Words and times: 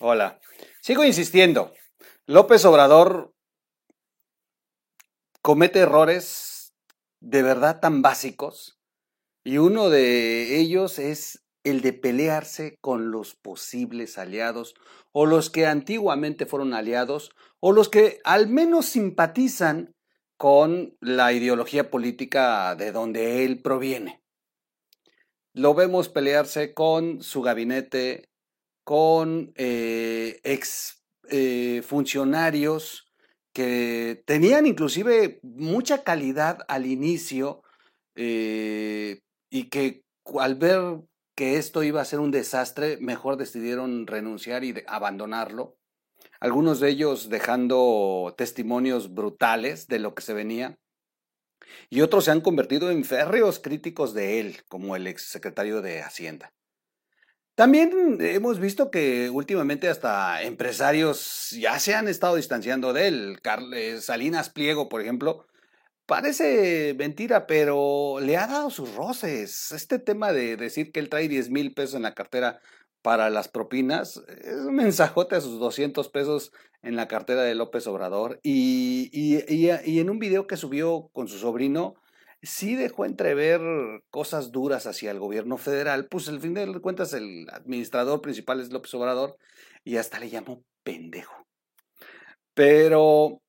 Hola. 0.00 0.40
Sigo 0.80 1.04
insistiendo. 1.04 1.72
López 2.26 2.64
Obrador 2.64 3.32
comete 5.40 5.78
errores 5.78 6.74
de 7.20 7.42
verdad 7.42 7.78
tan 7.80 8.02
básicos 8.02 8.80
y 9.44 9.58
uno 9.58 9.90
de 9.90 10.58
ellos 10.58 10.98
es 10.98 11.44
el 11.62 11.80
de 11.80 11.92
pelearse 11.92 12.76
con 12.80 13.12
los 13.12 13.36
posibles 13.36 14.18
aliados 14.18 14.74
o 15.12 15.26
los 15.26 15.48
que 15.48 15.66
antiguamente 15.66 16.44
fueron 16.44 16.74
aliados 16.74 17.30
o 17.60 17.70
los 17.70 17.88
que 17.88 18.20
al 18.24 18.48
menos 18.48 18.86
simpatizan 18.86 19.94
con 20.36 20.96
la 21.00 21.32
ideología 21.32 21.90
política 21.90 22.74
de 22.74 22.90
donde 22.90 23.44
él 23.44 23.62
proviene. 23.62 24.22
Lo 25.52 25.72
vemos 25.72 26.08
pelearse 26.08 26.74
con 26.74 27.22
su 27.22 27.42
gabinete, 27.42 28.28
con 28.84 29.52
eh, 29.56 30.40
ex 30.44 31.02
eh, 31.30 31.82
funcionarios 31.84 33.10
que 33.54 34.22
tenían 34.26 34.66
inclusive 34.66 35.40
mucha 35.42 36.02
calidad 36.02 36.58
al 36.68 36.86
inicio 36.86 37.62
eh, 38.14 39.20
y 39.48 39.70
que 39.70 40.04
al 40.38 40.56
ver 40.56 41.00
que 41.34 41.56
esto 41.56 41.82
iba 41.82 42.00
a 42.00 42.04
ser 42.04 42.20
un 42.20 42.30
desastre, 42.30 42.98
mejor 43.00 43.36
decidieron 43.36 44.06
renunciar 44.06 44.64
y 44.64 44.74
abandonarlo. 44.86 45.76
Algunos 46.40 46.78
de 46.80 46.90
ellos 46.90 47.28
dejando 47.28 48.34
testimonios 48.36 49.14
brutales 49.14 49.88
de 49.88 49.98
lo 49.98 50.14
que 50.14 50.22
se 50.22 50.34
venía. 50.34 50.78
Y 51.90 52.02
otros 52.02 52.26
se 52.26 52.30
han 52.30 52.40
convertido 52.40 52.90
en 52.90 53.04
férreos 53.04 53.58
críticos 53.58 54.14
de 54.14 54.40
él, 54.40 54.62
como 54.68 54.94
el 54.94 55.06
exsecretario 55.06 55.80
de 55.80 56.02
Hacienda. 56.02 56.52
También 57.54 58.18
hemos 58.20 58.58
visto 58.58 58.90
que 58.90 59.30
últimamente 59.30 59.88
hasta 59.88 60.42
empresarios 60.42 61.50
ya 61.50 61.78
se 61.78 61.94
han 61.94 62.08
estado 62.08 62.34
distanciando 62.34 62.92
de 62.92 63.06
él. 63.06 63.38
Salinas 64.00 64.50
Pliego, 64.50 64.88
por 64.88 65.00
ejemplo, 65.00 65.46
parece 66.04 66.94
mentira, 66.98 67.46
pero 67.46 68.18
le 68.20 68.36
ha 68.36 68.48
dado 68.48 68.70
sus 68.70 68.96
roces. 68.96 69.70
Este 69.70 70.00
tema 70.00 70.32
de 70.32 70.56
decir 70.56 70.90
que 70.90 70.98
él 70.98 71.08
trae 71.08 71.28
10 71.28 71.50
mil 71.50 71.74
pesos 71.74 71.94
en 71.94 72.02
la 72.02 72.14
cartera 72.14 72.60
para 73.02 73.30
las 73.30 73.48
propinas 73.48 74.20
es 74.42 74.56
un 74.56 74.74
mensajote 74.74 75.36
a 75.36 75.40
sus 75.40 75.60
200 75.60 76.08
pesos 76.08 76.50
en 76.82 76.96
la 76.96 77.06
cartera 77.06 77.42
de 77.42 77.54
López 77.54 77.86
Obrador. 77.86 78.40
Y, 78.42 79.10
y, 79.12 79.38
y 79.48 80.00
en 80.00 80.10
un 80.10 80.18
video 80.18 80.48
que 80.48 80.56
subió 80.56 81.08
con 81.12 81.28
su 81.28 81.38
sobrino, 81.38 81.94
sí 82.44 82.74
dejó 82.74 83.04
entrever 83.04 83.60
cosas 84.10 84.52
duras 84.52 84.86
hacia 84.86 85.10
el 85.10 85.18
gobierno 85.18 85.56
federal, 85.56 86.06
pues 86.06 86.28
al 86.28 86.40
fin 86.40 86.54
de 86.54 86.80
cuentas 86.80 87.12
el 87.12 87.46
administrador 87.50 88.20
principal 88.20 88.60
es 88.60 88.72
López 88.72 88.94
Obrador 88.94 89.36
y 89.84 89.96
hasta 89.96 90.18
le 90.18 90.30
llamó 90.30 90.62
pendejo. 90.82 91.46
Pero, 92.54 93.40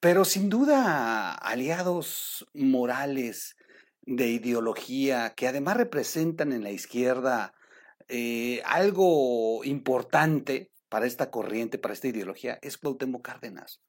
pero 0.00 0.24
sin 0.24 0.48
duda 0.48 1.32
aliados 1.34 2.46
morales 2.54 3.56
de 4.02 4.28
ideología 4.28 5.34
que 5.36 5.48
además 5.48 5.76
representan 5.76 6.52
en 6.52 6.62
la 6.62 6.70
izquierda 6.70 7.52
eh, 8.08 8.62
algo 8.64 9.62
importante 9.64 10.70
para 10.88 11.06
esta 11.06 11.30
corriente, 11.30 11.78
para 11.78 11.92
esta 11.92 12.08
ideología, 12.08 12.58
es 12.62 12.78
Cuauhtémoc 12.78 13.22
Cárdenas. 13.22 13.82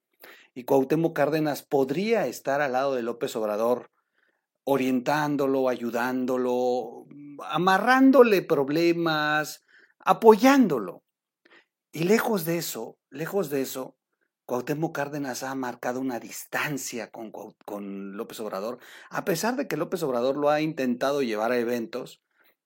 Y 0.53 0.65
Cuauhtémoc 0.65 1.15
Cárdenas 1.15 1.63
podría 1.63 2.27
estar 2.27 2.59
al 2.59 2.73
lado 2.73 2.95
de 2.95 3.03
López 3.03 3.33
Obrador 3.37 3.89
orientándolo, 4.63 5.69
ayudándolo, 5.69 7.05
amarrándole 7.49 8.41
problemas, 8.41 9.63
apoyándolo. 9.99 11.03
Y 11.91 12.03
lejos 12.03 12.45
de 12.45 12.57
eso, 12.57 12.97
lejos 13.09 13.49
de 13.49 13.61
eso, 13.61 13.97
Cuauhtémoc 14.49 14.95
Cárdenas 14.95 15.43
ha 15.43 15.53
marcado 15.53 15.99
una 15.99 16.19
distancia 16.19 17.11
con, 17.11 18.17
López 18.17 18.39
Obrador, 18.39 18.79
a 19.11 19.23
pesar 19.23 19.55
de 19.55 19.67
que 19.67 19.77
López 19.77 20.01
Obrador 20.01 20.37
lo 20.37 20.49
ha 20.49 20.61
intentado 20.61 21.21
llevar 21.21 21.51
a 21.51 21.59
eventos, 21.59 22.23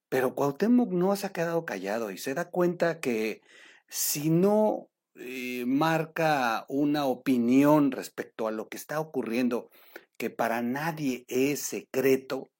pero 0.07 0.34
Cuauhtémoc 0.34 0.91
no 0.91 1.13
se 1.17 1.28
ha 1.28 1.34
quedado 1.34 1.66
callado 1.66 2.12
y 2.12 2.17
se 2.17 2.34
da 2.34 2.50
cuenta 2.50 3.01
que 3.01 3.41
si 3.90 4.29
no 4.29 4.90
eh, 5.16 5.66
marca 5.67 6.66
una 6.69 7.06
opinión 7.06 7.91
respecto 7.91 8.47
a 8.47 8.51
lo 8.51 8.69
que 8.69 8.78
está 8.78 9.01
ocurriendo 9.01 9.69
que 10.18 10.29
para 10.29 10.62
nadie 10.62 11.25
es 11.28 11.59
secreto, 11.62 12.51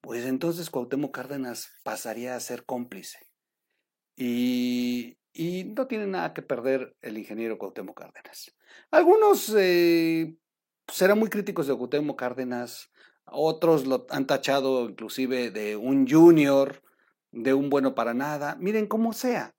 pues 0.00 0.24
entonces 0.24 0.70
Cuauhtémoc 0.70 1.14
Cárdenas 1.14 1.70
pasaría 1.82 2.34
a 2.34 2.40
ser 2.40 2.64
cómplice. 2.64 3.18
Y, 4.16 5.16
no 5.76 5.86
tiene 5.86 6.06
nada 6.06 6.34
que 6.34 6.42
perder 6.42 6.96
el 7.00 7.16
ingeniero 7.16 7.58
Cuauhtémoc 7.58 7.98
Cárdenas. 7.98 8.54
Algunos 8.90 9.54
eh, 9.56 10.36
serán 10.88 11.18
muy 11.18 11.30
críticos 11.30 11.66
de 11.66 11.74
Cuauhtémoc 11.74 12.18
Cárdenas, 12.18 12.90
otros 13.24 13.86
lo 13.86 14.06
han 14.10 14.26
tachado 14.26 14.88
inclusive 14.88 15.50
de 15.50 15.76
un 15.76 16.08
junior, 16.08 16.82
de 17.30 17.54
un 17.54 17.70
bueno 17.70 17.94
para 17.94 18.12
nada. 18.12 18.56
Miren, 18.56 18.86
como 18.86 19.12
sea, 19.12 19.54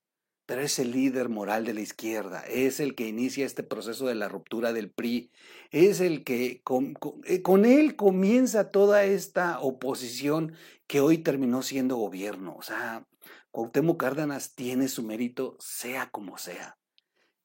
es 0.59 0.79
el 0.79 0.91
líder 0.91 1.29
moral 1.29 1.65
de 1.65 1.73
la 1.73 1.81
izquierda, 1.81 2.43
es 2.47 2.79
el 2.79 2.95
que 2.95 3.07
inicia 3.07 3.45
este 3.45 3.63
proceso 3.63 4.07
de 4.07 4.15
la 4.15 4.27
ruptura 4.27 4.73
del 4.73 4.91
PRI, 4.91 5.31
es 5.69 6.01
el 6.01 6.23
que 6.23 6.61
con, 6.63 6.95
eh, 7.25 7.43
él 7.45 7.95
comienza 7.95 8.71
toda 8.71 9.05
esta 9.05 9.59
oposición 9.59 10.53
que 10.87 10.99
hoy 10.99 11.19
terminó 11.19 11.61
siendo 11.61 11.95
gobierno. 11.95 12.55
O 12.57 12.61
sea, 12.63 13.07
Cuauhtémoc 13.51 13.99
Cárdenas 13.99 14.55
tiene 14.55 14.87
su 14.87 15.03
mérito 15.03 15.57
sea 15.59 16.09
como 16.09 16.37
sea. 16.37 16.77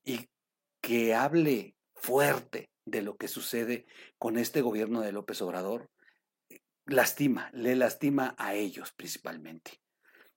Y 0.05 0.28
que 0.81 1.15
hable 1.15 1.77
fuerte 1.95 2.71
de 2.84 3.03
lo 3.03 3.16
que 3.16 3.28
sucede 3.28 3.87
con 4.19 4.39
este 4.39 4.62
gobierno 4.62 5.00
de 5.00 5.12
López 5.12 5.43
Obrador, 5.43 5.91
lastima, 6.87 7.50
le 7.53 7.77
lastima 7.77 8.34
a 8.39 8.55
ellos 8.55 8.93
principalmente. 8.93 9.81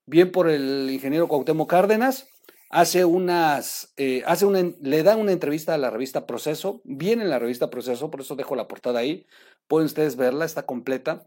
Bien 0.06 0.32
por 0.32 0.48
el 0.48 0.90
ingeniero 0.90 1.28
Cuauhtémoc 1.28 1.70
Cárdenas, 1.70 2.28
hace 2.70 3.04
unas, 3.04 3.92
eh, 3.96 4.22
hace 4.26 4.46
una, 4.46 4.62
le 4.80 5.02
da 5.02 5.16
una 5.16 5.32
entrevista 5.32 5.74
a 5.74 5.78
la 5.78 5.90
revista 5.90 6.26
Proceso, 6.26 6.80
viene 6.84 7.24
en 7.24 7.30
la 7.30 7.38
revista 7.38 7.68
Proceso, 7.68 8.10
por 8.10 8.20
eso 8.22 8.36
dejo 8.36 8.54
la 8.56 8.68
portada 8.68 9.00
ahí, 9.00 9.26
pueden 9.66 9.86
ustedes 9.86 10.16
verla, 10.16 10.44
está 10.44 10.64
completa. 10.64 11.26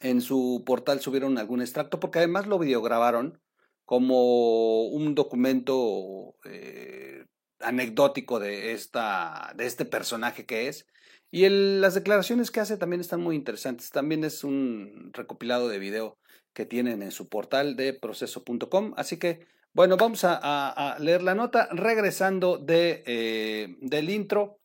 En 0.00 0.22
su 0.22 0.62
portal 0.64 1.00
subieron 1.00 1.36
algún 1.36 1.60
extracto, 1.60 2.00
porque 2.00 2.20
además 2.20 2.46
lo 2.46 2.58
videograbaron 2.58 3.40
como 3.84 4.84
un 4.86 5.14
documento 5.14 6.36
eh, 6.44 7.26
anecdótico 7.58 8.38
de, 8.38 8.72
esta, 8.72 9.52
de 9.56 9.66
este 9.66 9.84
personaje 9.84 10.46
que 10.46 10.68
es. 10.68 10.86
Y 11.30 11.48
las 11.48 11.94
declaraciones 11.94 12.50
que 12.50 12.60
hace 12.60 12.76
también 12.76 13.00
están 13.00 13.20
muy 13.20 13.36
interesantes. 13.36 13.90
También 13.90 14.24
es 14.24 14.42
un 14.42 15.10
recopilado 15.12 15.68
de 15.68 15.78
video 15.78 16.18
que 16.54 16.66
tienen 16.66 17.02
en 17.02 17.10
su 17.10 17.28
portal 17.28 17.76
de 17.76 17.92
proceso.com. 17.92 18.94
Así 18.96 19.18
que 19.18 19.46
bueno, 19.72 19.96
vamos 19.96 20.24
a, 20.24 20.96
leer 20.98 21.22
la 21.22 21.34
nota 21.34 21.68
regresando 21.70 22.58
de, 22.58 23.04
eh, 23.06 23.76
del 23.80 24.10
intro 24.10 24.58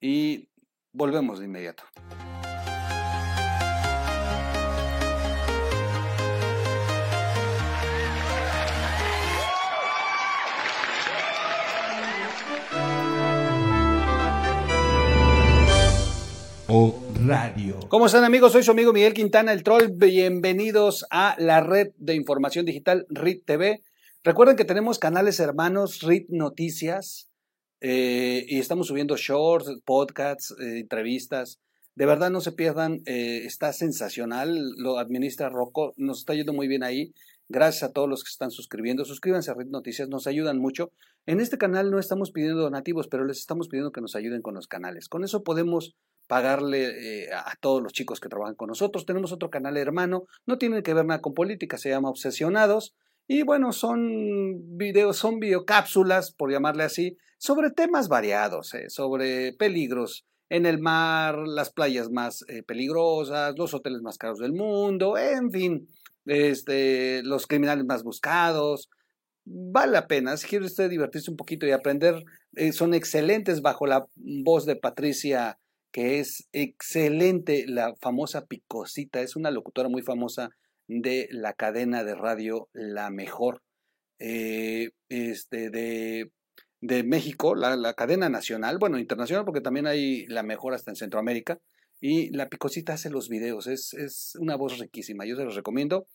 y 0.00 0.48
volvemos 0.92 1.40
de 1.40 1.46
inmediato. 1.46 1.84
O 16.68 17.02
Radio. 17.26 17.80
¿Cómo 17.88 18.06
están 18.06 18.24
amigos? 18.24 18.52
Soy 18.52 18.62
su 18.62 18.70
amigo 18.70 18.92
Miguel 18.92 19.12
Quintana, 19.12 19.52
el 19.52 19.62
troll. 19.62 19.88
Bienvenidos 19.92 21.04
a 21.10 21.34
la 21.38 21.60
red 21.60 21.88
de 21.96 22.14
información 22.14 22.64
digital 22.64 23.06
RIT 23.10 23.44
TV 23.44 23.82
Recuerden 24.24 24.54
que 24.54 24.64
tenemos 24.64 25.00
canales 25.00 25.40
hermanos, 25.40 26.00
RIT 26.00 26.28
Noticias, 26.28 27.28
eh, 27.80 28.44
y 28.46 28.60
estamos 28.60 28.86
subiendo 28.86 29.16
shorts, 29.16 29.68
podcasts, 29.84 30.54
eh, 30.60 30.78
entrevistas. 30.78 31.58
De 31.96 32.06
verdad 32.06 32.30
no 32.30 32.40
se 32.40 32.52
pierdan, 32.52 33.02
eh, 33.04 33.42
está 33.46 33.72
sensacional, 33.72 34.74
lo 34.76 34.98
administra 34.98 35.48
Rocco, 35.48 35.92
nos 35.96 36.20
está 36.20 36.34
yendo 36.34 36.52
muy 36.52 36.68
bien 36.68 36.84
ahí. 36.84 37.12
Gracias 37.48 37.82
a 37.82 37.92
todos 37.92 38.08
los 38.08 38.22
que 38.22 38.28
están 38.28 38.52
suscribiendo. 38.52 39.04
Suscríbanse 39.04 39.50
a 39.50 39.54
Red 39.54 39.66
Noticias, 39.66 40.08
nos 40.08 40.28
ayudan 40.28 40.60
mucho. 40.60 40.92
En 41.26 41.40
este 41.40 41.58
canal 41.58 41.90
no 41.90 41.98
estamos 41.98 42.30
pidiendo 42.30 42.62
donativos, 42.62 43.08
pero 43.08 43.24
les 43.24 43.40
estamos 43.40 43.66
pidiendo 43.66 43.90
que 43.90 44.00
nos 44.00 44.14
ayuden 44.14 44.40
con 44.40 44.54
los 44.54 44.68
canales. 44.68 45.08
Con 45.08 45.24
eso 45.24 45.42
podemos 45.42 45.96
pagarle 46.28 47.28
a 47.34 47.56
todos 47.60 47.82
los 47.82 47.92
chicos 47.92 48.20
que 48.20 48.28
trabajan 48.28 48.54
con 48.54 48.68
nosotros. 48.68 49.04
Tenemos 49.04 49.32
otro 49.32 49.50
canal 49.50 49.76
hermano, 49.76 50.26
no 50.46 50.58
tiene 50.58 50.84
que 50.84 50.94
ver 50.94 51.06
nada 51.06 51.20
con 51.20 51.34
política, 51.34 51.76
se 51.76 51.90
llama 51.90 52.08
Obsesionados. 52.08 52.94
Y 53.26 53.42
bueno, 53.42 53.72
son 53.72 54.76
videos, 54.76 55.16
son 55.16 55.38
videocápsulas, 55.38 56.32
por 56.32 56.50
llamarle 56.50 56.84
así, 56.84 57.16
sobre 57.38 57.70
temas 57.70 58.08
variados, 58.08 58.74
eh, 58.74 58.88
sobre 58.88 59.52
peligros 59.54 60.26
en 60.48 60.66
el 60.66 60.78
mar, 60.78 61.38
las 61.46 61.72
playas 61.72 62.10
más 62.10 62.44
eh, 62.48 62.62
peligrosas, 62.62 63.54
los 63.56 63.72
hoteles 63.72 64.02
más 64.02 64.18
caros 64.18 64.38
del 64.38 64.52
mundo, 64.52 65.16
en 65.16 65.50
fin, 65.50 65.88
este, 66.26 67.22
los 67.22 67.46
criminales 67.46 67.86
más 67.86 68.02
buscados, 68.02 68.90
vale 69.44 69.92
la 69.92 70.06
pena. 70.06 70.36
Si 70.36 70.46
quiere 70.46 70.66
usted 70.66 70.90
divertirse 70.90 71.30
un 71.30 71.36
poquito 71.36 71.66
y 71.66 71.70
aprender, 71.70 72.22
eh, 72.54 72.72
son 72.72 72.94
excelentes 72.94 73.62
bajo 73.62 73.86
la 73.86 74.06
voz 74.16 74.66
de 74.66 74.76
Patricia, 74.76 75.58
que 75.90 76.20
es 76.20 76.48
excelente, 76.52 77.64
la 77.66 77.94
famosa 78.00 78.46
Picosita, 78.46 79.20
es 79.20 79.36
una 79.36 79.50
locutora 79.50 79.88
muy 79.88 80.02
famosa 80.02 80.50
de 81.00 81.28
la 81.30 81.54
cadena 81.54 82.04
de 82.04 82.14
radio 82.14 82.68
La 82.72 83.10
Mejor, 83.10 83.62
eh, 84.18 84.90
este, 85.08 85.70
de, 85.70 86.30
de 86.80 87.02
México, 87.04 87.54
la, 87.54 87.76
la, 87.76 87.94
cadena 87.94 88.28
nacional, 88.28 88.78
bueno, 88.78 88.98
internacional, 88.98 89.44
porque 89.44 89.60
también 89.60 89.86
hay 89.86 90.26
La 90.26 90.42
Mejor 90.42 90.74
hasta 90.74 90.90
en 90.90 90.96
Centroamérica, 90.96 91.58
y 92.00 92.30
la 92.30 92.48
Picosita 92.48 92.94
hace 92.94 93.10
los 93.10 93.28
videos, 93.28 93.68
es, 93.68 93.94
es 93.94 94.36
una 94.40 94.56
voz 94.56 94.78
riquísima, 94.78 95.24
yo 95.24 95.36
se 95.36 95.44
los 95.44 95.54
recomiendo. 95.54 96.08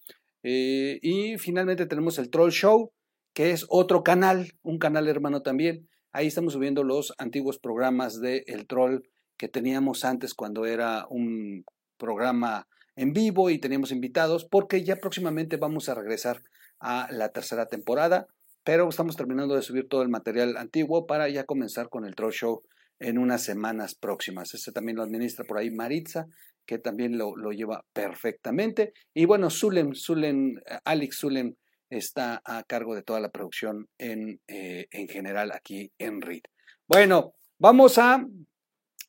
Eh, 0.43 0.99
y 1.01 1.37
finalmente 1.37 1.85
tenemos 1.85 2.19
el 2.19 2.29
Troll 2.29 2.51
Show, 2.51 2.91
que 3.33 3.51
es 3.51 3.65
otro 3.69 4.03
canal, 4.03 4.51
un 4.63 4.79
canal 4.79 5.07
hermano 5.07 5.41
también. 5.43 5.87
Ahí 6.11 6.27
estamos 6.27 6.53
subiendo 6.53 6.83
los 6.83 7.13
antiguos 7.17 7.59
programas 7.59 8.19
de 8.19 8.43
El 8.47 8.67
Troll 8.67 9.01
que 9.37 9.47
teníamos 9.47 10.03
antes 10.03 10.33
cuando 10.33 10.65
era 10.65 11.05
un 11.09 11.63
programa 11.97 12.67
en 12.97 13.13
vivo 13.13 13.49
y 13.49 13.59
teníamos 13.59 13.91
invitados, 13.91 14.43
porque 14.43 14.83
ya 14.83 14.97
próximamente 14.97 15.55
vamos 15.55 15.87
a 15.87 15.95
regresar 15.95 16.43
a 16.79 17.07
la 17.11 17.29
tercera 17.29 17.67
temporada, 17.67 18.27
pero 18.63 18.89
estamos 18.89 19.15
terminando 19.15 19.55
de 19.55 19.61
subir 19.61 19.87
todo 19.87 20.01
el 20.01 20.09
material 20.09 20.57
antiguo 20.57 21.05
para 21.05 21.29
ya 21.29 21.45
comenzar 21.45 21.89
con 21.89 22.05
el 22.05 22.15
Troll 22.15 22.33
Show 22.33 22.63
en 22.99 23.19
unas 23.19 23.43
semanas 23.43 23.95
próximas. 23.95 24.53
Este 24.53 24.71
también 24.71 24.97
lo 24.97 25.03
administra 25.03 25.45
por 25.45 25.59
ahí 25.59 25.71
Maritza, 25.71 26.25
que 26.65 26.79
también 26.79 27.17
lo, 27.17 27.37
lo 27.37 27.51
lleva 27.51 27.85
perfectamente. 27.93 28.93
Y 29.13 29.25
bueno, 29.25 29.49
Zulem, 29.49 29.93
Zulem, 29.93 30.55
Alex 30.83 31.19
Zulem 31.19 31.53
está 31.89 32.41
a 32.43 32.63
cargo 32.63 32.95
de 32.95 33.03
toda 33.03 33.19
la 33.19 33.29
producción 33.29 33.87
en, 33.97 34.41
eh, 34.47 34.87
en 34.91 35.07
general 35.07 35.51
aquí 35.51 35.91
en 35.99 36.21
RID. 36.21 36.43
Bueno, 36.87 37.33
vamos 37.59 37.97
a 37.97 38.25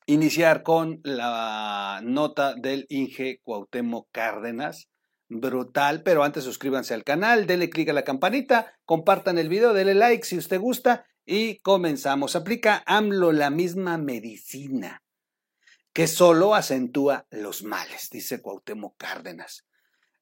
iniciar 0.09 0.63
con 0.63 1.01
la 1.03 2.01
nota 2.03 2.55
del 2.55 2.87
Inge 2.89 3.39
Cuauhtémoc 3.43 4.09
Cárdenas. 4.11 4.89
Brutal, 5.27 6.01
pero 6.01 6.23
antes 6.23 6.43
suscríbanse 6.43 6.95
al 6.95 7.03
canal, 7.03 7.45
denle 7.45 7.69
clic 7.69 7.89
a 7.89 7.93
la 7.93 8.03
campanita, 8.03 8.73
compartan 8.83 9.37
el 9.37 9.47
video, 9.47 9.73
denle 9.73 9.93
like 9.93 10.25
si 10.25 10.37
usted 10.39 10.59
gusta 10.59 11.05
y 11.23 11.59
comenzamos. 11.59 12.35
Aplica 12.35 12.81
AMLO 12.87 13.31
la 13.31 13.51
misma 13.51 13.99
medicina 13.99 15.03
que 15.93 16.07
solo 16.07 16.55
acentúa 16.55 17.27
los 17.29 17.61
males, 17.61 18.09
dice 18.09 18.41
Cuauhtémoc 18.41 18.97
Cárdenas 18.97 19.68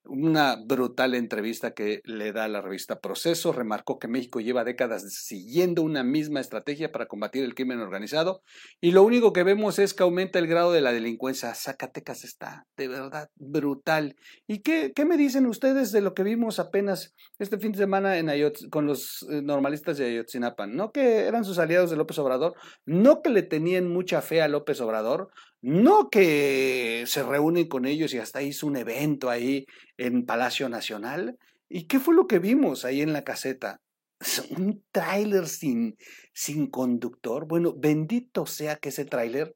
una 0.10 0.56
brutal 0.56 1.16
entrevista 1.16 1.72
que 1.72 2.02
le 2.04 2.32
da 2.32 2.46
a 2.46 2.48
la 2.48 2.62
revista 2.62 3.00
Proceso. 3.00 3.52
Remarcó 3.52 4.00
que 4.00 4.08
México 4.08 4.40
lleva 4.40 4.64
décadas 4.64 5.04
siguiendo 5.14 5.82
una 5.84 6.04
misma 6.04 6.40
estrategia 6.40 6.92
para 6.92 7.08
combatir 7.08 7.44
el 7.44 7.56
crimen 7.56 7.80
organizado 7.80 8.42
y 8.82 8.92
lo 8.92 9.04
único 9.04 9.34
que 9.34 9.44
vemos 9.44 9.80
es 9.80 9.94
que 9.94 10.04
aumenta 10.04 10.40
el 10.40 10.48
grado 10.48 10.72
de 10.72 10.82
la 10.82 10.92
delincuencia. 10.92 11.54
Zacatecas 11.54 12.24
está 12.24 12.68
de 12.76 12.88
verdad 12.88 13.30
brutal. 13.36 14.16
¿Y 14.48 14.60
qué, 14.60 14.94
qué 14.96 15.06
me 15.06 15.18
dicen 15.18 15.46
ustedes 15.46 15.92
de 15.92 16.02
lo 16.02 16.14
que 16.14 16.24
vimos 16.24 16.60
apenas 16.60 17.14
este 17.40 17.58
fin 17.58 17.72
de 17.72 17.80
semana 17.80 18.18
en 18.18 18.28
con 18.70 18.86
los 18.86 19.26
eh, 19.30 19.42
normalistas 19.42 19.98
de 19.98 20.06
Ayotzinapa? 20.06 20.68
No 20.68 20.92
que 20.92 21.26
eran 21.26 21.46
sus 21.46 21.60
aliados 21.60 21.90
de 21.90 21.98
López 21.98 22.20
Obrador, 22.20 22.56
no 22.86 23.22
que 23.22 23.30
le 23.30 23.44
tenían 23.44 23.88
mucha 23.88 24.22
fe 24.22 24.42
a 24.42 24.48
López 24.48 24.80
Obrador, 24.82 25.30
no 25.62 26.10
que 26.10 27.04
se 27.08 27.24
reúnen 27.24 27.68
con 27.68 27.86
ellos 27.86 28.14
y 28.14 28.20
hasta 28.20 28.42
hizo 28.42 28.68
un 28.68 28.78
evento 28.78 29.30
ahí 29.30 29.66
en 29.98 30.26
Palacio 30.26 30.70
Nacional. 30.70 31.38
¿Y 31.70 31.88
qué 31.88 32.00
fue 32.00 32.16
lo 32.16 32.28
que 32.28 32.40
vimos 32.40 32.86
ahí 32.86 33.02
en 33.02 33.14
la 33.14 33.24
caseta? 33.24 33.82
Un 34.58 34.84
tráiler 34.92 35.48
sin, 35.48 35.98
sin 36.34 36.68
conductor. 36.68 37.48
Bueno, 37.48 37.74
bendito 37.76 38.46
sea 38.46 38.78
que 38.78 38.90
ese 38.90 39.06
tráiler. 39.06 39.56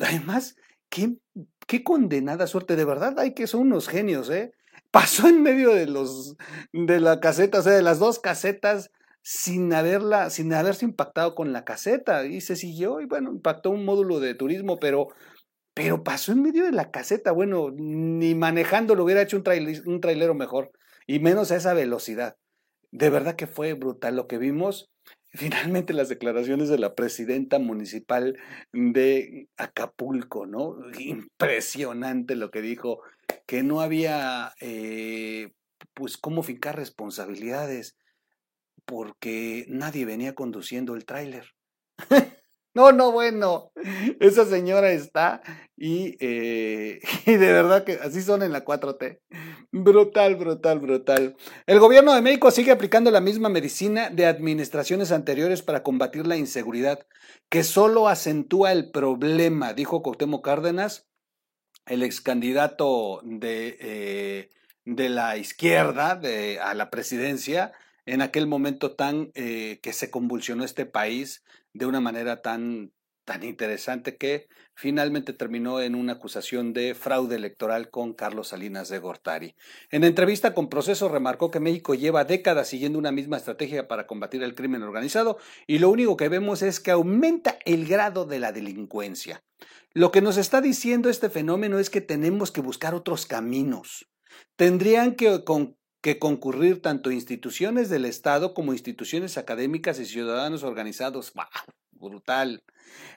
Además, 0.00 0.56
qué, 0.88 1.16
qué 1.66 1.82
condenada 1.82 2.46
suerte. 2.46 2.76
De 2.76 2.84
verdad, 2.84 3.18
hay 3.18 3.34
que 3.34 3.46
son 3.46 3.62
unos 3.62 3.88
genios, 3.88 4.30
¿eh? 4.30 4.52
Pasó 4.90 5.28
en 5.28 5.42
medio 5.42 5.74
de 5.74 5.86
los 5.86 6.36
de 6.72 7.00
la 7.00 7.20
caseta, 7.20 7.58
o 7.58 7.62
sea, 7.62 7.72
de 7.72 7.82
las 7.82 7.98
dos 7.98 8.20
casetas, 8.20 8.90
sin 9.22 9.72
haberla, 9.74 10.30
sin 10.30 10.52
haberse 10.54 10.84
impactado 10.84 11.34
con 11.34 11.52
la 11.52 11.64
caseta. 11.64 12.24
Y 12.26 12.40
se 12.40 12.56
siguió, 12.56 13.00
y 13.00 13.06
bueno, 13.06 13.30
impactó 13.32 13.70
un 13.70 13.84
módulo 13.84 14.20
de 14.20 14.34
turismo, 14.34 14.78
pero 14.78 15.08
pero 15.78 16.02
pasó 16.02 16.32
en 16.32 16.42
medio 16.42 16.64
de 16.64 16.72
la 16.72 16.90
caseta. 16.90 17.30
Bueno, 17.30 17.70
ni 17.70 18.34
manejando 18.34 18.96
lo 18.96 19.04
hubiera 19.04 19.22
hecho 19.22 19.36
un, 19.36 19.44
un 19.86 20.00
trailero 20.00 20.34
mejor, 20.34 20.72
y 21.06 21.20
menos 21.20 21.52
a 21.52 21.56
esa 21.56 21.72
velocidad. 21.72 22.36
De 22.90 23.10
verdad 23.10 23.36
que 23.36 23.46
fue 23.46 23.74
brutal 23.74 24.16
lo 24.16 24.26
que 24.26 24.38
vimos. 24.38 24.90
Finalmente 25.32 25.92
las 25.92 26.08
declaraciones 26.08 26.68
de 26.68 26.78
la 26.78 26.96
presidenta 26.96 27.60
municipal 27.60 28.36
de 28.72 29.48
Acapulco, 29.56 30.46
¿no? 30.46 30.78
Impresionante 30.98 32.34
lo 32.34 32.50
que 32.50 32.60
dijo, 32.60 33.00
que 33.46 33.62
no 33.62 33.80
había, 33.80 34.54
eh, 34.60 35.52
pues, 35.94 36.16
cómo 36.16 36.42
fincar 36.42 36.74
responsabilidades, 36.74 37.96
porque 38.84 39.64
nadie 39.68 40.06
venía 40.06 40.34
conduciendo 40.34 40.96
el 40.96 41.04
tráiler. 41.04 41.54
No, 42.78 42.92
no, 42.92 43.10
bueno, 43.10 43.72
esa 44.20 44.44
señora 44.44 44.92
está 44.92 45.42
y, 45.76 46.16
eh, 46.20 47.00
y, 47.26 47.34
de 47.34 47.52
verdad 47.52 47.82
que 47.82 47.94
así 47.94 48.22
son 48.22 48.44
en 48.44 48.52
la 48.52 48.64
4T. 48.64 49.18
Brutal, 49.72 50.36
brutal, 50.36 50.78
brutal. 50.78 51.36
El 51.66 51.80
gobierno 51.80 52.14
de 52.14 52.22
México 52.22 52.52
sigue 52.52 52.70
aplicando 52.70 53.10
la 53.10 53.20
misma 53.20 53.48
medicina 53.48 54.10
de 54.10 54.26
administraciones 54.26 55.10
anteriores 55.10 55.60
para 55.60 55.82
combatir 55.82 56.28
la 56.28 56.36
inseguridad, 56.36 57.04
que 57.48 57.64
solo 57.64 58.06
acentúa 58.06 58.70
el 58.70 58.92
problema, 58.92 59.74
dijo 59.74 60.00
Cuauhtémoc 60.00 60.44
Cárdenas, 60.44 61.08
el 61.86 62.04
ex 62.04 62.20
candidato 62.20 63.22
de, 63.24 63.76
eh, 63.80 64.50
de 64.84 65.08
la 65.08 65.36
izquierda 65.36 66.20
a 66.62 66.74
la 66.74 66.90
presidencia, 66.90 67.72
en 68.08 68.22
aquel 68.22 68.46
momento 68.46 68.92
tan 68.92 69.30
eh, 69.34 69.80
que 69.82 69.92
se 69.92 70.10
convulsionó 70.10 70.64
este 70.64 70.86
país 70.86 71.44
de 71.74 71.84
una 71.84 72.00
manera 72.00 72.40
tan, 72.40 72.90
tan 73.26 73.42
interesante 73.42 74.16
que 74.16 74.48
finalmente 74.74 75.34
terminó 75.34 75.82
en 75.82 75.94
una 75.94 76.14
acusación 76.14 76.72
de 76.72 76.94
fraude 76.94 77.36
electoral 77.36 77.90
con 77.90 78.14
Carlos 78.14 78.48
Salinas 78.48 78.88
de 78.88 78.98
Gortari. 78.98 79.54
En 79.90 80.04
entrevista 80.04 80.54
con 80.54 80.70
Proceso 80.70 81.10
remarcó 81.10 81.50
que 81.50 81.60
México 81.60 81.94
lleva 81.94 82.24
décadas 82.24 82.68
siguiendo 82.68 82.98
una 82.98 83.12
misma 83.12 83.36
estrategia 83.36 83.88
para 83.88 84.06
combatir 84.06 84.42
el 84.42 84.54
crimen 84.54 84.82
organizado 84.82 85.36
y 85.66 85.78
lo 85.78 85.90
único 85.90 86.16
que 86.16 86.30
vemos 86.30 86.62
es 86.62 86.80
que 86.80 86.92
aumenta 86.92 87.58
el 87.66 87.86
grado 87.86 88.24
de 88.24 88.38
la 88.38 88.52
delincuencia. 88.52 89.44
Lo 89.92 90.12
que 90.12 90.22
nos 90.22 90.38
está 90.38 90.62
diciendo 90.62 91.10
este 91.10 91.28
fenómeno 91.28 91.78
es 91.78 91.90
que 91.90 92.00
tenemos 92.00 92.52
que 92.52 92.62
buscar 92.62 92.94
otros 92.94 93.26
caminos. 93.26 94.08
Tendrían 94.56 95.14
que, 95.14 95.44
que 96.00 96.18
concurrir 96.18 96.80
tanto 96.80 97.10
instituciones 97.10 97.88
del 97.88 98.04
Estado 98.04 98.54
como 98.54 98.72
instituciones 98.72 99.36
académicas 99.36 99.98
y 99.98 100.06
ciudadanos 100.06 100.62
organizados. 100.62 101.32
Brutal. 101.92 102.62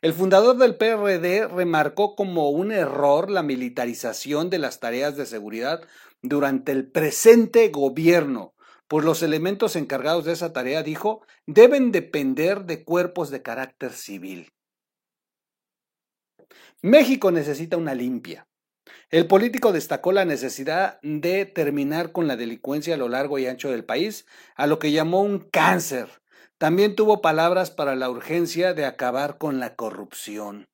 El 0.01 0.13
fundador 0.13 0.57
del 0.57 0.75
PRD 0.75 1.47
remarcó 1.47 2.15
como 2.15 2.49
un 2.49 2.71
error 2.71 3.29
la 3.29 3.43
militarización 3.43 4.49
de 4.49 4.57
las 4.59 4.79
tareas 4.79 5.15
de 5.15 5.25
seguridad 5.25 5.81
durante 6.21 6.71
el 6.71 6.89
presente 6.89 7.69
gobierno, 7.69 8.53
pues 8.87 9.05
los 9.05 9.21
elementos 9.23 9.75
encargados 9.75 10.25
de 10.25 10.33
esa 10.33 10.51
tarea, 10.51 10.83
dijo, 10.83 11.25
deben 11.45 11.91
depender 11.91 12.65
de 12.65 12.83
cuerpos 12.83 13.29
de 13.29 13.41
carácter 13.41 13.93
civil. 13.93 14.51
México 16.81 17.31
necesita 17.31 17.77
una 17.77 17.93
limpia, 17.93 18.47
el 19.09 19.27
político 19.27 19.71
destacó 19.71 20.11
la 20.11 20.25
necesidad 20.25 20.99
de 21.01 21.45
terminar 21.45 22.11
con 22.11 22.27
la 22.27 22.37
delincuencia 22.37 22.95
a 22.95 22.97
lo 22.97 23.09
largo 23.09 23.39
y 23.39 23.47
ancho 23.47 23.71
del 23.71 23.83
país, 23.83 24.25
a 24.55 24.67
lo 24.67 24.79
que 24.79 24.91
llamó 24.91 25.21
un 25.21 25.39
cáncer. 25.39 26.07
También 26.57 26.95
tuvo 26.95 27.21
palabras 27.21 27.71
para 27.71 27.95
la 27.95 28.09
urgencia 28.09 28.73
de 28.73 28.85
acabar 28.85 29.37
con 29.37 29.59
la 29.59 29.75
corrupción. 29.75 30.67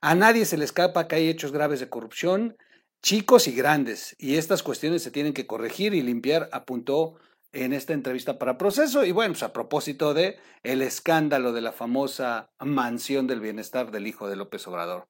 A 0.00 0.14
nadie 0.14 0.44
se 0.44 0.56
le 0.56 0.64
escapa 0.64 1.08
que 1.08 1.16
hay 1.16 1.28
hechos 1.28 1.52
graves 1.52 1.80
de 1.80 1.88
corrupción, 1.88 2.56
chicos 3.02 3.48
y 3.48 3.52
grandes, 3.52 4.14
y 4.18 4.36
estas 4.36 4.62
cuestiones 4.62 5.02
se 5.02 5.10
tienen 5.10 5.32
que 5.32 5.46
corregir 5.46 5.94
y 5.94 6.02
limpiar, 6.02 6.48
apuntó 6.52 7.16
en 7.52 7.72
esta 7.72 7.92
entrevista 7.92 8.38
para 8.38 8.58
proceso. 8.58 9.04
Y 9.04 9.12
bueno, 9.12 9.34
pues 9.34 9.42
a 9.42 9.52
propósito 9.52 10.14
de 10.14 10.38
el 10.62 10.82
escándalo 10.82 11.52
de 11.52 11.60
la 11.60 11.72
famosa 11.72 12.50
mansión 12.60 13.26
del 13.26 13.40
bienestar 13.40 13.90
del 13.90 14.06
hijo 14.06 14.28
de 14.28 14.36
López 14.36 14.66
Obrador. 14.66 15.08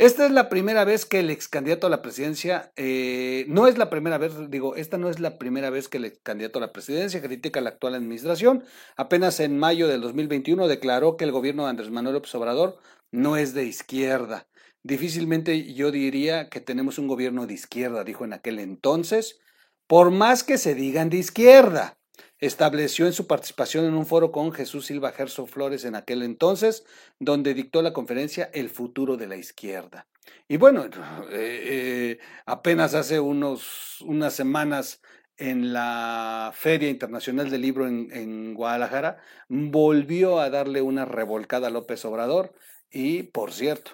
Esta 0.00 0.24
es 0.24 0.32
la 0.32 0.48
primera 0.48 0.86
vez 0.86 1.04
que 1.04 1.18
el 1.18 1.28
ex 1.28 1.46
candidato 1.46 1.86
a 1.86 1.90
la 1.90 2.00
presidencia, 2.00 2.72
eh, 2.76 3.44
no 3.48 3.66
es 3.66 3.76
la 3.76 3.90
primera 3.90 4.16
vez, 4.16 4.32
digo, 4.48 4.74
esta 4.74 4.96
no 4.96 5.10
es 5.10 5.20
la 5.20 5.36
primera 5.36 5.68
vez 5.68 5.90
que 5.90 5.98
el 5.98 6.06
ex 6.06 6.20
candidato 6.22 6.58
a 6.58 6.62
la 6.62 6.72
presidencia 6.72 7.20
critica 7.20 7.60
la 7.60 7.68
actual 7.68 7.94
administración. 7.94 8.64
Apenas 8.96 9.40
en 9.40 9.58
mayo 9.58 9.88
del 9.88 10.00
2021 10.00 10.68
declaró 10.68 11.18
que 11.18 11.24
el 11.24 11.32
gobierno 11.32 11.64
de 11.64 11.70
Andrés 11.70 11.90
Manuel 11.90 12.14
López 12.14 12.34
Obrador 12.34 12.78
no 13.10 13.36
es 13.36 13.52
de 13.52 13.64
izquierda. 13.64 14.48
Difícilmente 14.82 15.74
yo 15.74 15.90
diría 15.90 16.48
que 16.48 16.62
tenemos 16.62 16.98
un 16.98 17.06
gobierno 17.06 17.46
de 17.46 17.52
izquierda, 17.52 18.02
dijo 18.02 18.24
en 18.24 18.32
aquel 18.32 18.58
entonces, 18.58 19.38
por 19.86 20.10
más 20.10 20.44
que 20.44 20.56
se 20.56 20.74
digan 20.74 21.10
de 21.10 21.18
izquierda. 21.18 21.99
Estableció 22.40 23.06
en 23.06 23.12
su 23.12 23.26
participación 23.26 23.84
en 23.84 23.94
un 23.94 24.06
foro 24.06 24.32
con 24.32 24.52
Jesús 24.52 24.86
Silva 24.86 25.12
Gerso 25.12 25.46
Flores 25.46 25.84
en 25.84 25.94
aquel 25.94 26.22
entonces, 26.22 26.84
donde 27.18 27.54
dictó 27.54 27.82
la 27.82 27.92
conferencia 27.92 28.50
El 28.52 28.70
futuro 28.70 29.16
de 29.16 29.26
la 29.26 29.36
izquierda. 29.36 30.06
Y 30.48 30.56
bueno, 30.56 30.84
eh, 30.84 30.90
eh, 31.30 32.18
apenas 32.46 32.94
hace 32.94 33.20
unos, 33.20 34.00
unas 34.02 34.34
semanas 34.34 35.02
en 35.36 35.72
la 35.72 36.52
Feria 36.54 36.90
Internacional 36.90 37.50
del 37.50 37.62
Libro 37.62 37.86
en, 37.86 38.08
en, 38.12 38.54
Guadalajara, 38.54 39.18
volvió 39.48 40.38
a 40.38 40.50
darle 40.50 40.82
una 40.82 41.04
revolcada 41.04 41.68
a 41.68 41.70
López 41.70 42.04
Obrador 42.04 42.52
y, 42.90 43.24
por 43.24 43.52
cierto, 43.52 43.92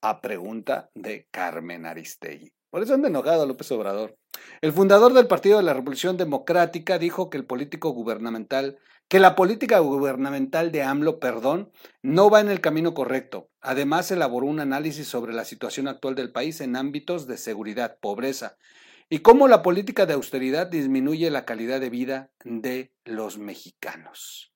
a 0.00 0.20
pregunta 0.20 0.90
de 0.94 1.28
Carmen 1.30 1.86
Aristegui. 1.86 2.52
Por 2.70 2.82
eso 2.82 2.94
anda 2.94 3.08
enojado 3.08 3.46
López 3.46 3.70
Obrador. 3.72 4.16
El 4.60 4.72
fundador 4.72 5.12
del 5.12 5.26
Partido 5.26 5.56
de 5.56 5.64
la 5.64 5.74
Revolución 5.74 6.16
Democrática 6.16 6.98
dijo 6.98 7.28
que 7.28 7.36
el 7.36 7.44
político 7.44 7.90
gubernamental, 7.90 8.78
que 9.08 9.18
la 9.18 9.34
política 9.34 9.80
gubernamental 9.80 10.70
de 10.70 10.84
AMLO, 10.84 11.18
perdón, 11.18 11.72
no 12.02 12.30
va 12.30 12.40
en 12.40 12.48
el 12.48 12.60
camino 12.60 12.94
correcto. 12.94 13.50
Además, 13.60 14.10
elaboró 14.12 14.46
un 14.46 14.60
análisis 14.60 15.08
sobre 15.08 15.32
la 15.32 15.44
situación 15.44 15.88
actual 15.88 16.14
del 16.14 16.30
país 16.30 16.60
en 16.60 16.76
ámbitos 16.76 17.26
de 17.26 17.38
seguridad, 17.38 17.98
pobreza 18.00 18.56
y 19.08 19.18
cómo 19.18 19.48
la 19.48 19.62
política 19.62 20.06
de 20.06 20.14
austeridad 20.14 20.68
disminuye 20.68 21.28
la 21.30 21.44
calidad 21.44 21.80
de 21.80 21.90
vida 21.90 22.30
de 22.44 22.94
los 23.04 23.38
mexicanos. 23.38 24.54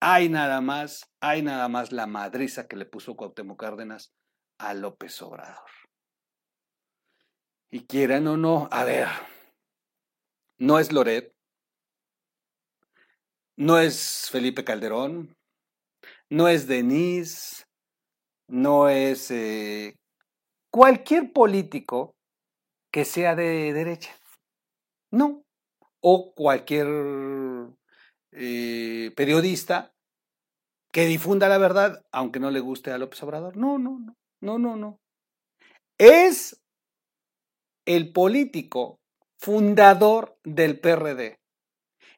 Hay 0.00 0.28
nada 0.28 0.60
más, 0.60 1.10
hay 1.20 1.40
nada 1.42 1.68
más 1.68 1.90
la 1.90 2.06
madriza 2.06 2.68
que 2.68 2.76
le 2.76 2.84
puso 2.84 3.16
Cuauhtémoc 3.16 3.58
Cárdenas 3.58 4.12
a 4.58 4.74
López 4.74 5.20
Obrador. 5.22 5.77
Y 7.70 7.86
quieran 7.86 8.26
o 8.26 8.36
no, 8.36 8.68
a 8.70 8.84
ver, 8.84 9.08
no 10.58 10.78
es 10.78 10.90
Loret, 10.90 11.34
no 13.56 13.78
es 13.78 14.28
Felipe 14.30 14.64
Calderón, 14.64 15.36
no 16.30 16.48
es 16.48 16.66
Denise, 16.66 17.64
no 18.48 18.88
es 18.88 19.30
eh, 19.30 19.96
cualquier 20.70 21.32
político 21.32 22.14
que 22.90 23.04
sea 23.04 23.34
de 23.34 23.72
derecha. 23.72 24.16
No. 25.10 25.42
O 26.00 26.32
cualquier 26.34 26.86
eh, 28.32 29.12
periodista 29.16 29.92
que 30.92 31.04
difunda 31.04 31.48
la 31.48 31.58
verdad, 31.58 32.02
aunque 32.12 32.40
no 32.40 32.50
le 32.50 32.60
guste 32.60 32.92
a 32.92 32.98
López 32.98 33.22
Obrador. 33.22 33.56
No, 33.56 33.78
no, 33.78 33.98
no, 33.98 34.14
no, 34.40 34.58
no, 34.58 34.76
no. 34.76 35.00
Es 35.98 36.62
el 37.88 38.12
político 38.12 39.00
fundador 39.38 40.38
del 40.44 40.78
PRD, 40.78 41.38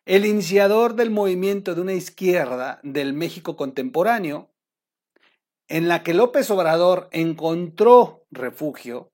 el 0.05 0.27
iniciador 0.27 0.97
del 0.97 1.11
movimiento 1.11 1.77
de 1.77 1.81
una 1.81 1.93
izquierda 1.93 2.81
del 2.83 3.13
México 3.13 3.55
contemporáneo, 3.55 4.51
en 5.69 5.87
la 5.87 6.03
que 6.03 6.13
López 6.13 6.51
Obrador 6.51 7.09
encontró 7.13 8.27
refugio, 8.33 9.13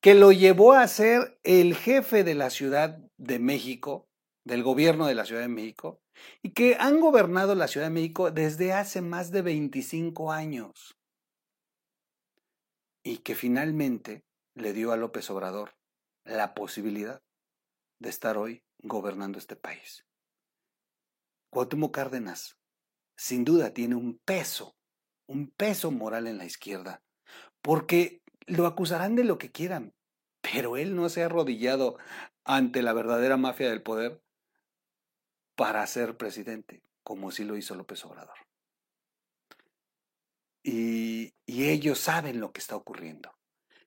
que 0.00 0.14
lo 0.14 0.30
llevó 0.30 0.74
a 0.74 0.86
ser 0.86 1.40
el 1.42 1.74
jefe 1.74 2.22
de 2.22 2.36
la 2.36 2.50
Ciudad 2.50 3.00
de 3.16 3.40
México, 3.40 4.06
del 4.44 4.62
gobierno 4.62 5.08
de 5.08 5.16
la 5.16 5.24
Ciudad 5.24 5.42
de 5.42 5.48
México, 5.48 5.98
y 6.40 6.50
que 6.50 6.76
han 6.78 7.00
gobernado 7.00 7.56
la 7.56 7.66
Ciudad 7.66 7.88
de 7.88 7.94
México 7.94 8.30
desde 8.30 8.72
hace 8.72 9.00
más 9.00 9.32
de 9.32 9.42
25 9.42 10.30
años, 10.30 10.96
y 13.02 13.18
que 13.18 13.34
finalmente 13.34 14.22
le 14.54 14.72
dio 14.72 14.92
a 14.92 14.96
López 14.96 15.28
Obrador 15.30 15.79
la 16.24 16.54
posibilidad 16.54 17.22
de 17.98 18.08
estar 18.08 18.36
hoy 18.36 18.64
gobernando 18.78 19.38
este 19.38 19.56
país. 19.56 20.06
Cuauhtémoc 21.50 21.94
Cárdenas, 21.94 22.56
sin 23.16 23.44
duda, 23.44 23.74
tiene 23.74 23.96
un 23.96 24.18
peso, 24.24 24.76
un 25.26 25.50
peso 25.50 25.90
moral 25.90 26.26
en 26.26 26.38
la 26.38 26.44
izquierda, 26.44 27.02
porque 27.60 28.22
lo 28.46 28.66
acusarán 28.66 29.16
de 29.16 29.24
lo 29.24 29.38
que 29.38 29.50
quieran, 29.50 29.94
pero 30.40 30.76
él 30.76 30.96
no 30.96 31.08
se 31.08 31.22
ha 31.22 31.26
arrodillado 31.26 31.98
ante 32.44 32.82
la 32.82 32.92
verdadera 32.92 33.36
mafia 33.36 33.68
del 33.68 33.82
poder 33.82 34.22
para 35.56 35.86
ser 35.86 36.16
presidente, 36.16 36.82
como 37.02 37.30
sí 37.30 37.44
lo 37.44 37.56
hizo 37.56 37.74
López 37.74 38.04
Obrador. 38.04 38.36
Y, 40.62 41.34
y 41.46 41.68
ellos 41.68 41.98
saben 41.98 42.40
lo 42.40 42.52
que 42.52 42.60
está 42.60 42.76
ocurriendo. 42.76 43.34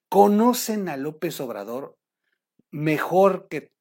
Conocen 0.08 0.88
a 0.88 0.96
López 0.96 1.40
Obrador 1.40 1.96
mejor 2.74 3.46
que, 3.48 3.72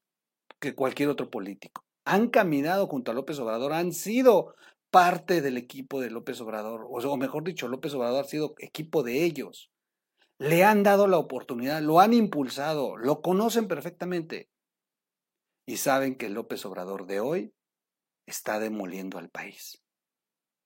que 0.60 0.76
cualquier 0.76 1.10
otro 1.10 1.32
político. 1.32 1.84
Han 2.06 2.30
caminado 2.30 2.86
junto 2.86 3.10
a 3.10 3.16
López 3.16 3.40
Obrador, 3.40 3.74
han 3.74 3.92
sido 3.92 4.56
parte 4.92 5.42
del 5.42 5.58
equipo 5.58 6.00
de 6.00 6.12
López 6.12 6.40
Obrador, 6.42 6.88
o 6.88 7.18
mejor 7.18 7.44
dicho, 7.44 7.68
López 7.68 7.96
Obrador 7.96 8.24
ha 8.24 8.28
sido 8.28 8.54
equipo 8.60 9.02
de 9.02 9.24
ellos. 9.24 9.72
Le 10.38 10.64
han 10.64 10.84
dado 10.84 11.08
la 11.08 11.18
oportunidad, 11.18 11.82
lo 11.82 12.02
han 12.02 12.14
impulsado, 12.14 12.96
lo 12.96 13.22
conocen 13.22 13.68
perfectamente. 13.68 14.50
Y 15.66 15.78
saben 15.78 16.16
que 16.16 16.30
López 16.30 16.64
Obrador 16.66 17.08
de 17.08 17.20
hoy 17.20 17.54
está 18.28 18.60
demoliendo 18.60 19.18
al 19.18 19.30
país. 19.30 19.82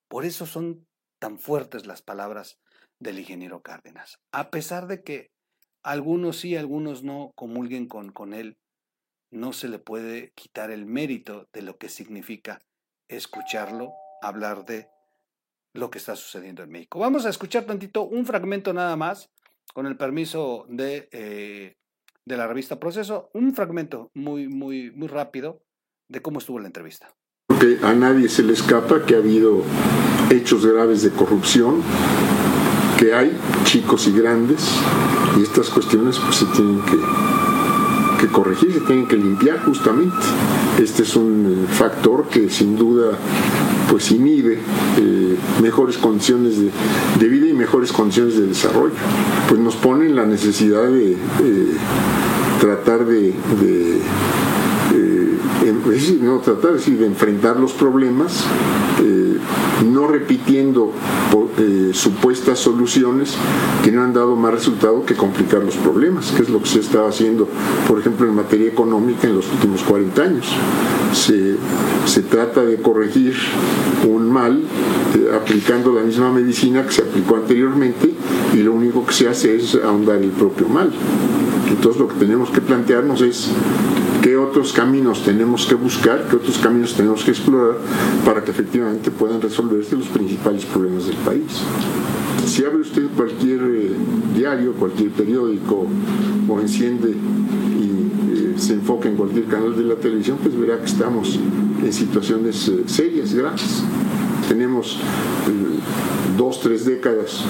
Por 0.09 0.25
eso 0.25 0.45
son 0.45 0.85
tan 1.19 1.39
fuertes 1.39 1.85
las 1.85 2.01
palabras 2.01 2.59
del 2.99 3.19
ingeniero 3.19 3.61
Cárdenas. 3.61 4.19
A 4.33 4.49
pesar 4.49 4.87
de 4.87 5.01
que 5.03 5.31
algunos 5.87 6.37
sí, 6.37 6.55
algunos 6.55 7.03
no 7.03 7.31
comulguen 7.35 7.87
con, 7.87 8.11
con 8.11 8.33
él, 8.33 8.57
no 9.31 9.53
se 9.53 9.69
le 9.69 9.79
puede 9.79 10.33
quitar 10.35 10.69
el 10.69 10.85
mérito 10.85 11.47
de 11.53 11.61
lo 11.61 11.77
que 11.77 11.87
significa 11.87 12.59
escucharlo 13.07 13.91
hablar 14.21 14.65
de 14.65 14.89
lo 15.73 15.89
que 15.89 15.97
está 15.97 16.15
sucediendo 16.17 16.61
en 16.63 16.71
México. 16.71 16.99
Vamos 16.99 17.25
a 17.25 17.29
escuchar 17.29 17.65
tantito 17.65 18.03
un 18.03 18.25
fragmento 18.25 18.73
nada 18.73 18.97
más, 18.97 19.29
con 19.73 19.85
el 19.85 19.95
permiso 19.95 20.65
de, 20.67 21.07
eh, 21.11 21.77
de 22.25 22.37
la 22.37 22.47
revista 22.47 22.79
Proceso, 22.79 23.29
un 23.33 23.53
fragmento 23.53 24.11
muy, 24.13 24.49
muy, 24.49 24.91
muy 24.91 25.07
rápido 25.07 25.63
de 26.09 26.21
cómo 26.21 26.39
estuvo 26.39 26.59
la 26.59 26.67
entrevista. 26.67 27.15
A 27.83 27.93
nadie 27.93 28.27
se 28.27 28.43
le 28.43 28.53
escapa 28.53 29.05
que 29.05 29.15
ha 29.15 29.19
habido 29.19 29.63
hechos 30.29 30.65
graves 30.65 31.01
de 31.03 31.11
corrupción 31.11 31.81
que 32.97 33.13
hay, 33.13 33.31
chicos 33.63 34.07
y 34.07 34.11
grandes, 34.11 34.59
y 35.37 35.43
estas 35.43 35.69
cuestiones 35.69 36.17
pues 36.19 36.37
se 36.37 36.45
tienen 36.45 36.81
que, 36.81 36.97
que 38.19 38.31
corregir, 38.31 38.73
se 38.73 38.79
tienen 38.81 39.07
que 39.07 39.17
limpiar 39.17 39.63
justamente. 39.63 40.15
Este 40.79 41.03
es 41.03 41.15
un 41.15 41.65
eh, 41.67 41.73
factor 41.73 42.27
que 42.27 42.49
sin 42.49 42.75
duda 42.77 43.11
pues 43.89 44.11
inhibe 44.11 44.59
eh, 44.97 45.37
mejores 45.61 45.97
condiciones 45.97 46.59
de, 46.59 46.71
de, 47.19 47.27
vida 47.27 47.47
y 47.47 47.53
mejores 47.53 47.91
condiciones 47.91 48.37
de 48.37 48.47
desarrollo. 48.47 48.95
Pues 49.47 49.61
nos 49.61 49.75
pone 49.75 50.07
en 50.07 50.15
la 50.15 50.25
necesidad 50.25 50.83
de 50.87 51.13
eh, 51.13 51.17
tratar 52.59 53.05
de, 53.05 53.33
es 55.65 56.01
decir, 56.01 56.21
no 56.21 56.39
tratar 56.39 56.73
decir, 56.73 56.97
de 56.97 57.05
enfrentar 57.05 57.57
los 57.57 57.73
problemas, 57.73 58.43
no 59.85 60.07
repitiendo 60.07 60.91
eh, 61.59 61.89
supuestas 61.91 62.59
soluciones 62.59 63.35
que 63.83 63.91
no 63.91 64.03
han 64.03 64.13
dado 64.13 64.35
más 64.35 64.53
resultado 64.53 65.03
que 65.05 65.15
complicar 65.15 65.63
los 65.63 65.75
problemas, 65.75 66.31
que 66.31 66.43
es 66.43 66.49
lo 66.49 66.61
que 66.61 66.67
se 66.67 66.79
está 66.79 67.07
haciendo, 67.07 67.47
por 67.87 67.99
ejemplo, 67.99 68.27
en 68.27 68.35
materia 68.35 68.67
económica 68.67 69.27
en 69.27 69.37
los 69.37 69.51
últimos 69.51 69.81
40 69.81 70.21
años. 70.21 70.45
Se, 71.13 71.55
se 72.05 72.21
trata 72.21 72.63
de 72.63 72.77
corregir 72.77 73.35
un 74.07 74.29
mal 74.31 74.61
eh, 75.15 75.31
aplicando 75.35 75.91
la 75.93 76.01
misma 76.01 76.31
medicina 76.31 76.85
que 76.85 76.91
se 76.91 77.01
aplicó 77.01 77.37
anteriormente 77.37 78.13
y 78.53 78.57
lo 78.57 78.73
único 78.73 79.03
que 79.03 79.13
se 79.13 79.27
hace 79.27 79.55
es 79.55 79.73
ahondar 79.83 80.17
el 80.17 80.29
propio 80.29 80.67
mal. 80.67 80.91
Entonces 81.69 81.99
lo 81.99 82.07
que 82.07 82.15
tenemos 82.15 82.51
que 82.51 82.61
plantearnos 82.61 83.21
es 83.21 83.49
qué 84.27 84.35
otros 84.35 84.73
caminos 84.73 85.23
tenemos 85.23 85.65
que 85.65 85.75
buscar, 85.75 86.27
qué 86.29 86.35
otros 86.35 86.57
caminos 86.57 86.93
tenemos 86.95 87.23
que 87.23 87.31
explorar 87.31 87.77
para 88.25 88.43
que 88.43 88.51
efectivamente 88.51 89.09
puedan 89.09 89.39
resolverse 89.39 89.95
los 89.95 90.09
principales 90.09 90.65
problemas 90.65 91.07
del 91.07 91.15
país. 91.15 91.61
Si 92.45 92.65
abre 92.65 92.79
usted 92.79 93.03
cualquier 93.15 93.61
eh, 93.61 93.91
diario, 94.35 94.73
cualquier 94.73 95.11
periódico 95.11 95.87
o 96.45 96.59
enciende 96.59 97.11
y 97.11 98.33
eh, 98.33 98.55
se 98.57 98.73
enfoca 98.73 99.07
en 99.07 99.15
cualquier 99.15 99.45
canal 99.45 99.77
de 99.77 99.85
la 99.85 99.95
televisión, 99.95 100.37
pues 100.43 100.59
verá 100.59 100.77
que 100.77 100.87
estamos 100.87 101.39
en 101.81 101.93
situaciones 101.93 102.67
eh, 102.67 102.83
serias, 102.85 103.33
graves. 103.33 103.81
Tenemos 104.49 104.99
dos, 106.37 106.59
tres 106.59 106.83
décadas 106.83 107.45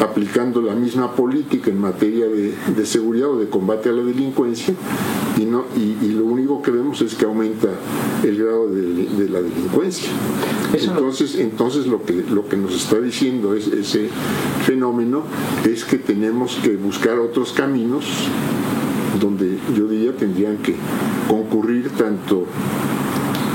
aplicando 0.00 0.60
la 0.60 0.74
misma 0.74 1.14
política 1.14 1.70
en 1.70 1.80
materia 1.80 2.26
de, 2.26 2.84
seguridad 2.84 3.30
o 3.30 3.38
de 3.38 3.48
combate 3.48 3.90
a 3.90 3.92
la 3.92 4.02
delincuencia 4.02 4.74
y, 5.36 5.44
no, 5.44 5.64
y, 5.76 6.08
lo 6.08 6.24
único 6.24 6.62
que 6.62 6.70
vemos 6.70 7.00
es 7.02 7.14
que 7.14 7.24
aumenta 7.24 7.68
el 8.24 8.36
grado 8.38 8.68
de, 8.68 9.28
la 9.28 9.40
delincuencia. 9.42 10.10
Entonces, 10.72 11.36
entonces 11.36 11.86
lo, 11.86 12.04
que, 12.04 12.24
lo 12.30 12.48
que 12.48 12.56
nos 12.56 12.74
está 12.74 13.00
diciendo 13.00 13.54
es, 13.54 13.66
ese 13.68 14.08
fenómeno 14.64 15.22
es 15.64 15.84
que 15.84 15.98
tenemos 15.98 16.56
que 16.62 16.76
buscar 16.76 17.18
otros 17.18 17.52
caminos 17.52 18.04
donde 19.20 19.58
yo 19.74 19.86
diría 19.88 20.12
tendrían 20.12 20.58
que 20.58 20.74
concurrir 21.28 21.90
tanto 21.90 22.46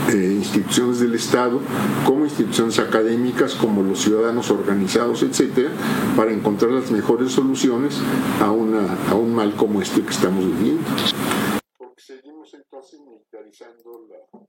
eh, 0.10 0.34
instituciones 0.34 1.00
del 1.00 1.16
Estado, 1.16 1.60
como 2.06 2.26
instituciones 2.26 2.80
académicas, 2.80 3.54
como 3.56 3.82
los 3.82 4.02
ciudadanos 4.02 4.52
organizados, 4.52 5.24
etcétera, 5.24 5.70
para 6.18 6.34
encontrar 6.34 6.72
las 6.72 6.92
mejores 6.92 7.32
soluciones 7.32 7.98
a, 8.42 8.52
una, 8.52 8.98
a 9.10 9.16
un 9.16 9.34
mal 9.34 9.56
como 9.56 9.82
este 9.82 10.02
que 10.02 10.10
estamos 10.10 10.46
viviendo. 10.46 10.84
Porque 11.78 12.02
seguimos 12.02 12.54
entonces 12.54 13.00
militarizando 13.00 14.06
la. 14.10 14.40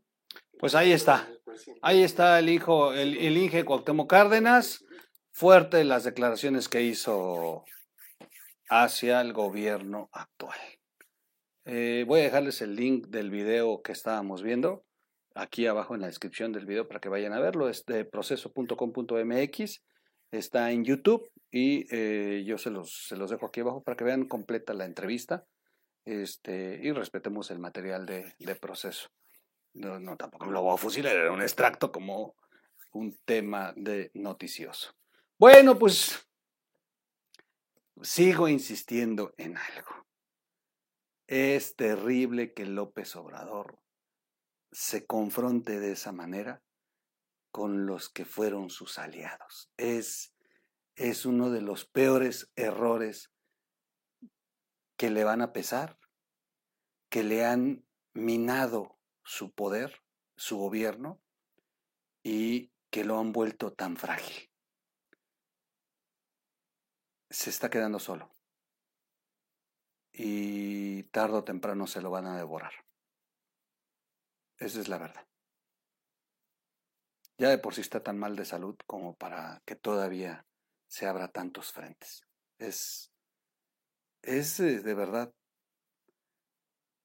Pues 0.63 0.77
ahí 0.77 0.93
está. 0.93 1.29
Ahí 1.83 2.05
está 2.05 2.39
el 2.39 2.49
hijo, 2.49 2.93
el, 2.93 3.17
el 3.17 3.37
Inge 3.37 3.65
Cuauhtémoc 3.65 4.09
Cárdenas. 4.09 4.85
Fuerte 5.33 5.83
las 5.83 6.05
declaraciones 6.05 6.69
que 6.69 6.83
hizo 6.83 7.65
hacia 8.69 9.21
el 9.23 9.33
gobierno 9.33 10.09
actual. 10.13 10.57
Eh, 11.65 12.05
voy 12.07 12.21
a 12.21 12.23
dejarles 12.23 12.63
el 12.63 12.77
link 12.77 13.09
del 13.09 13.29
video 13.29 13.83
que 13.83 13.91
estábamos 13.91 14.45
viendo 14.45 14.85
aquí 15.35 15.67
abajo 15.67 15.97
en 15.97 16.03
la 16.03 16.07
descripción 16.07 16.53
del 16.53 16.65
video 16.65 16.87
para 16.87 17.01
que 17.01 17.09
vayan 17.09 17.33
a 17.33 17.41
verlo. 17.41 17.69
Es 17.69 17.85
de 17.85 18.05
proceso.com.mx. 18.05 19.83
Está 20.31 20.71
en 20.71 20.85
YouTube 20.85 21.29
y 21.51 21.89
eh, 21.91 22.45
yo 22.47 22.57
se 22.57 22.71
los, 22.71 23.09
se 23.09 23.17
los 23.17 23.33
dejo 23.33 23.47
aquí 23.47 23.63
abajo 23.63 23.83
para 23.83 23.97
que 23.97 24.05
vean 24.05 24.29
completa 24.29 24.75
la 24.75 24.85
entrevista 24.85 25.45
este, 26.05 26.79
y 26.81 26.93
respetemos 26.93 27.51
el 27.51 27.59
material 27.59 28.07
de, 28.07 28.37
de 28.39 28.55
proceso. 28.55 29.09
No, 29.75 29.99
no, 29.99 30.17
tampoco 30.17 30.47
lo 30.47 30.63
voy 30.63 30.75
a 30.75 30.79
fusilar, 30.79 31.17
era 31.17 31.33
un 31.33 31.43
extracto 31.43 31.91
como 31.91 32.35
un 32.93 33.19
tema 33.25 33.73
de 33.77 34.11
noticioso. 34.15 34.95
Bueno, 35.39 35.79
pues 35.79 36.29
sigo 38.03 38.49
insistiendo 38.49 39.35
en 39.39 39.57
algo. 39.57 40.07
Es 41.27 41.77
terrible 41.77 42.53
que 42.53 42.67
López 42.67 43.17
Obrador 43.17 43.79
se 44.71 45.07
confronte 45.07 45.81
de 45.81 45.93
esa 45.93 46.13
manera 46.13 46.63
con 47.51 47.87
los 47.87 48.09
que 48.09 48.25
fueron 48.25 48.71
sus 48.71 48.99
aliados. 48.99 49.71
Es, 49.77 50.35
es 50.97 51.27
uno 51.27 51.51
de 51.51 51.61
los 51.61 51.85
peores 51.85 52.51
errores 52.57 53.31
que 54.97 55.11
le 55.11 55.25
van 55.25 55.43
a 55.43 55.53
pesar, 55.53 55.99
que 57.09 57.23
le 57.23 57.45
han 57.45 57.85
minado 58.15 58.99
su 59.25 59.53
poder, 59.53 60.03
su 60.37 60.59
gobierno, 60.59 61.21
y 62.23 62.73
que 62.91 63.05
lo 63.05 63.19
han 63.19 63.33
vuelto 63.33 63.73
tan 63.73 63.97
frágil. 63.97 64.51
Se 67.31 67.51
está 67.51 67.71
quedando 67.71 67.99
solo. 67.99 68.35
Y 70.13 71.05
tarde 71.05 71.39
o 71.39 71.45
temprano 71.45 71.87
se 71.87 72.03
lo 72.03 72.11
van 72.11 72.27
a 72.27 72.37
devorar. 72.37 72.73
Esa 74.59 74.81
es 74.81 74.89
la 74.89 74.99
verdad. 74.99 75.27
Ya 77.39 77.49
de 77.49 77.59
por 77.59 77.75
sí 77.75 77.81
está 77.81 78.03
tan 78.03 78.19
mal 78.19 78.37
de 78.37 78.45
salud 78.45 78.77
como 78.87 79.17
para 79.17 79.63
que 79.65 79.75
todavía 79.75 80.47
se 80.87 81.07
abra 81.07 81.29
tantos 81.29 81.73
frentes. 81.73 82.23
Es, 82.59 83.13
es 84.21 84.61
eh, 84.61 84.81
de 84.81 84.95
verdad. 84.95 85.33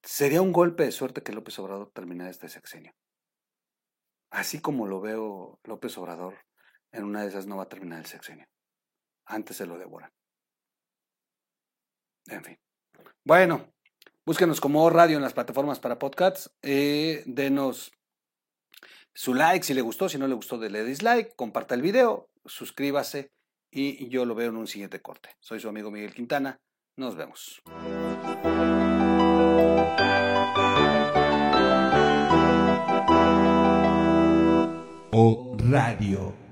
Sería 0.08 0.42
un 0.42 0.54
golpe 0.54 0.84
de 0.84 0.92
suerte 0.92 1.22
que 1.22 1.34
López 1.34 1.60
Obrador 1.60 1.92
terminara 1.92 2.30
este 2.30 2.48
sexenio. 2.48 2.94
Así 4.32 4.62
como 4.62 4.88
lo 4.88 5.02
veo 5.02 5.60
López 5.66 5.98
Obrador, 5.98 6.36
en 6.92 7.04
una 7.04 7.24
de 7.24 7.28
esas 7.28 7.46
no 7.46 7.58
va 7.58 7.64
a 7.64 7.70
terminar 7.70 8.00
el 8.00 8.06
sexenio. 8.06 8.48
Antes 9.26 9.58
se 9.58 9.66
lo 9.66 9.78
devoran. 9.78 10.12
En 12.28 12.44
fin. 12.44 12.58
Bueno, 13.26 13.74
Búsquenos 14.28 14.60
como 14.60 14.90
radio 14.90 15.16
en 15.16 15.24
las 15.24 15.32
plataformas 15.32 15.80
para 15.80 16.00
podcasts. 16.00 16.52
Eh, 16.62 17.24
denos 17.28 17.94
su 19.14 19.34
like 19.34 19.66
si 19.66 19.74
le 19.74 19.80
gustó, 19.80 20.10
si 20.10 20.18
no 20.18 20.28
le 20.28 20.36
gustó, 20.36 20.58
dele 20.58 20.84
dislike, 20.84 21.34
comparta 21.38 21.76
el 21.76 21.82
video, 21.82 22.30
suscríbase 22.44 23.32
y 23.72 24.10
yo 24.10 24.26
lo 24.26 24.36
veo 24.36 24.50
en 24.50 24.58
un 24.58 24.68
siguiente 24.68 25.02
corte. 25.02 25.30
Soy 25.40 25.62
su 25.62 25.70
amigo 25.70 25.92
Miguel 25.92 26.14
Quintana. 26.14 26.60
Nos 26.98 27.16
vemos. 27.16 27.62
O 35.12 35.56
Radio. 35.72 36.47